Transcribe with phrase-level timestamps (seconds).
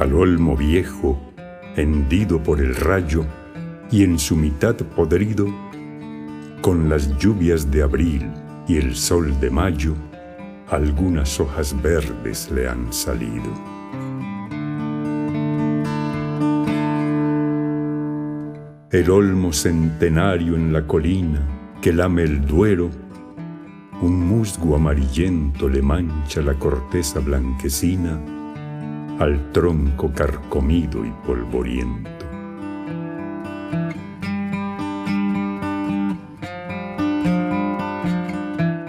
[0.00, 1.20] al olmo viejo,
[1.76, 3.26] hendido por el rayo,
[3.90, 5.46] y en su mitad podrido,
[6.62, 8.26] con las lluvias de abril
[8.66, 9.94] y el sol de mayo,
[10.70, 13.52] algunas hojas verdes le han salido.
[18.90, 21.40] El olmo centenario en la colina
[21.82, 22.88] que lame el duero,
[24.00, 28.39] un musgo amarillento le mancha la corteza blanquecina
[29.20, 32.10] al tronco carcomido y polvoriento.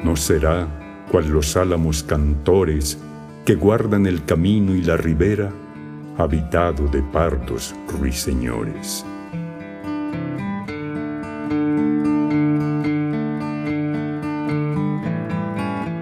[0.05, 0.67] No será
[1.11, 2.97] cual los álamos cantores
[3.45, 5.51] que guardan el camino y la ribera,
[6.17, 9.05] habitado de pardos ruiseñores.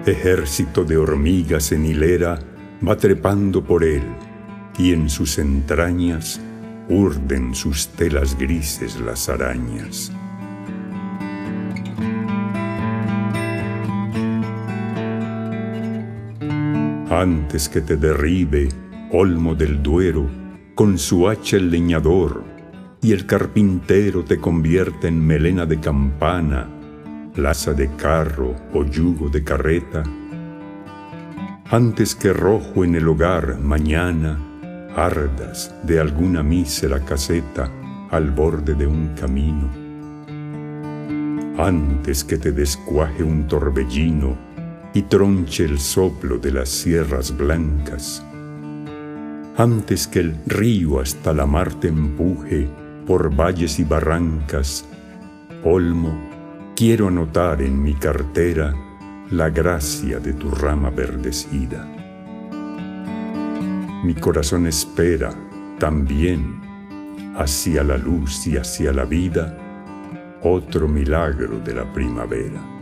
[0.06, 2.38] Ejército de hormigas en hilera
[2.86, 4.02] va trepando por él,
[4.78, 6.40] y en sus entrañas
[6.88, 10.12] urden sus telas grises las arañas.
[17.10, 18.68] Antes que te derribe,
[19.12, 20.28] olmo del Duero,
[20.74, 22.44] con su hacha el leñador,
[23.02, 26.68] y el carpintero te convierte en melena de campana,
[27.36, 30.02] laza de carro o yugo de carreta,
[31.72, 34.36] antes que rojo en el hogar mañana
[34.96, 37.70] ardas de alguna mísera caseta
[38.10, 39.70] al borde de un camino,
[41.64, 44.36] antes que te descuaje un torbellino
[44.94, 48.20] y tronche el soplo de las sierras blancas.
[49.56, 52.68] Antes que el río hasta la mar te empuje
[53.06, 54.84] por valles y barrancas,
[55.62, 56.18] Olmo,
[56.74, 58.74] quiero anotar en mi cartera
[59.30, 61.86] la gracia de tu rama verdecida.
[64.02, 65.32] Mi corazón espera
[65.78, 66.60] también
[67.36, 69.56] hacia la luz y hacia la vida
[70.42, 72.79] otro milagro de la primavera.